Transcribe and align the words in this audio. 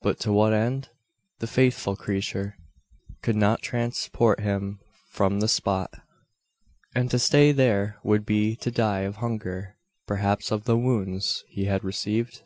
But 0.00 0.18
to 0.20 0.32
what 0.32 0.54
end? 0.54 0.88
The 1.40 1.46
faithful 1.46 1.94
creature 1.94 2.56
could 3.20 3.36
not 3.36 3.60
transport 3.60 4.40
him 4.40 4.80
from 5.10 5.40
the 5.40 5.46
spot; 5.46 5.90
and 6.94 7.10
to 7.10 7.18
stay 7.18 7.52
there 7.52 7.98
would 8.02 8.24
be 8.24 8.56
to 8.64 8.70
die 8.70 9.00
of 9.00 9.16
hunger 9.16 9.76
perhaps 10.06 10.50
of 10.50 10.64
the 10.64 10.78
wounds 10.78 11.44
he 11.48 11.66
had 11.66 11.84
received? 11.84 12.40